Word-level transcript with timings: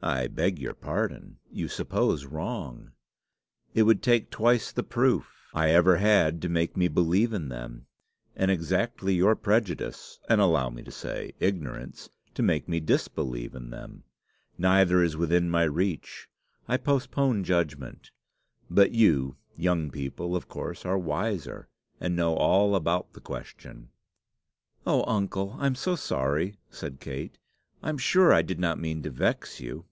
"I 0.00 0.28
beg 0.28 0.60
your 0.60 0.74
pardon. 0.74 1.40
You 1.50 1.66
suppose 1.66 2.24
wrong. 2.24 2.92
It 3.74 3.82
would 3.82 4.00
take 4.00 4.30
twice 4.30 4.70
the 4.70 4.84
proof 4.84 5.50
I 5.52 5.66
have 5.66 5.78
ever 5.78 5.96
had 5.96 6.40
to 6.42 6.48
make 6.48 6.76
me 6.76 6.86
believe 6.86 7.32
in 7.32 7.48
them; 7.48 7.86
and 8.36 8.48
exactly 8.48 9.14
your 9.16 9.34
prejudice, 9.34 10.20
and 10.28 10.40
allow 10.40 10.70
me 10.70 10.84
to 10.84 10.92
say 10.92 11.34
ignorance, 11.40 12.10
to 12.34 12.44
make 12.44 12.68
me 12.68 12.78
disbelieve 12.78 13.56
in 13.56 13.70
them. 13.70 14.04
Neither 14.56 15.02
is 15.02 15.16
within 15.16 15.50
my 15.50 15.64
reach. 15.64 16.28
I 16.68 16.76
postpone 16.76 17.42
judgment. 17.42 18.12
But 18.70 18.92
you, 18.92 19.34
young 19.56 19.90
people, 19.90 20.36
of 20.36 20.46
course, 20.48 20.86
are 20.86 20.96
wiser, 20.96 21.68
and 22.00 22.14
know 22.14 22.34
all 22.34 22.76
about 22.76 23.14
the 23.14 23.20
question." 23.20 23.88
"Oh, 24.86 25.02
uncle! 25.08 25.56
I'm 25.58 25.74
so 25.74 25.96
sorry!" 25.96 26.56
said 26.70 27.00
Kate. 27.00 27.36
"I'm 27.82 27.98
sure 27.98 28.32
I 28.32 28.42
did 28.42 28.58
not 28.60 28.78
mean 28.80 29.02
to 29.02 29.10
vex 29.10 29.58
you." 29.60 29.84